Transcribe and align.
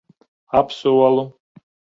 Apsolu. 0.59 1.23